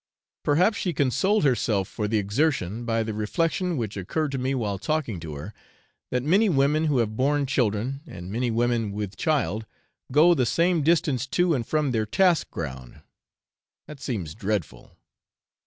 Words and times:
Perhaps 0.43 0.77
she 0.79 0.93
consoled 0.93 1.43
herself 1.43 1.87
for 1.87 2.07
the 2.07 2.17
exertion 2.17 2.85
by 2.85 3.03
the 3.03 3.13
reflection 3.13 3.77
which 3.77 3.95
occurred 3.95 4.31
to 4.31 4.39
me 4.39 4.55
while 4.55 4.79
talking 4.79 5.19
to 5.19 5.35
her, 5.35 5.53
that 6.09 6.23
many 6.23 6.49
women 6.49 6.85
who 6.85 6.97
have 6.97 7.15
borne 7.15 7.45
children, 7.45 8.01
and 8.07 8.31
many 8.31 8.49
women 8.49 8.93
with 8.93 9.15
child, 9.15 9.67
go 10.11 10.33
the 10.33 10.43
same 10.47 10.81
distance 10.81 11.27
to 11.27 11.53
and 11.53 11.67
from 11.67 11.91
their 11.91 12.07
task 12.07 12.49
ground 12.49 13.03
that 13.85 14.01
seems 14.01 14.33
dreadful! 14.33 14.97